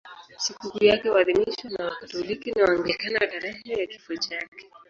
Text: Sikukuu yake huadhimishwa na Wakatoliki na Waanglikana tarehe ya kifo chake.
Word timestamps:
Sikukuu 0.37 0.83
yake 0.85 1.09
huadhimishwa 1.09 1.69
na 1.71 1.85
Wakatoliki 1.85 2.51
na 2.51 2.63
Waanglikana 2.65 3.19
tarehe 3.27 3.73
ya 3.79 3.87
kifo 3.87 4.15
chake. 4.17 4.69